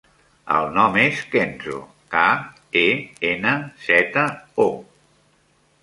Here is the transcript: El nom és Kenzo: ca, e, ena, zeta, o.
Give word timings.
El 0.59 0.69
nom 0.77 0.95
és 1.01 1.19
Kenzo: 1.35 1.83
ca, 2.15 2.25
e, 2.83 2.85
ena, 3.35 3.55
zeta, 3.89 4.27
o. 4.69 4.71